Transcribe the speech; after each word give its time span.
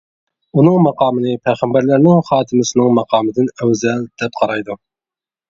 ئۇنىڭ 0.61 0.77
ماقامىنى 0.85 1.35
پەيغەمبەرلەرنىڭ 1.47 2.23
خاتىمىسىنىڭ 2.31 2.91
ماقامىدىن 3.01 3.53
ئەۋزەل، 3.53 4.03
دەپ 4.25 4.43
قارايدۇ. 4.43 4.81